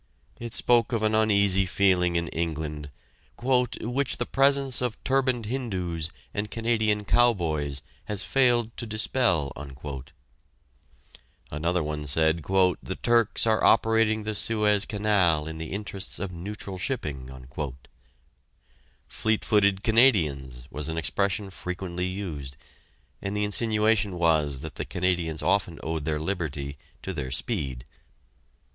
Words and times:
It 0.39 0.51
spoke 0.55 0.93
of 0.93 1.03
an 1.03 1.13
uneasy 1.13 1.67
feeling 1.67 2.15
in 2.15 2.27
England 2.29 2.89
"which 3.43 4.17
the 4.17 4.25
presence 4.25 4.81
of 4.81 4.97
turbaned 5.03 5.45
Hindoos 5.45 6.09
and 6.33 6.49
Canadian 6.49 7.05
cowboys 7.05 7.83
has 8.05 8.23
failed 8.23 8.75
to 8.77 8.87
dispel." 8.87 9.53
Another 11.51 11.83
one 11.83 12.07
said, 12.07 12.41
"The 12.41 12.97
Turks 13.03 13.45
are 13.45 13.63
operating 13.63 14.23
the 14.23 14.33
Suez 14.33 14.87
Canal 14.87 15.45
in 15.47 15.59
the 15.59 15.71
interests 15.71 16.17
of 16.17 16.31
neutral 16.31 16.79
shipping." 16.79 17.29
"Fleet 19.07 19.45
footed 19.45 19.83
Canadians" 19.83 20.65
was 20.71 20.89
an 20.89 20.97
expression 20.97 21.51
frequently 21.51 22.07
used, 22.07 22.57
and 23.21 23.37
the 23.37 23.43
insinuation 23.43 24.17
was 24.17 24.61
that 24.61 24.73
the 24.81 24.85
Canadians 24.85 25.43
often 25.43 25.79
owed 25.83 26.05
their 26.05 26.19
liberty 26.19 26.79
to 27.03 27.13
their 27.13 27.29
speed. 27.29 27.85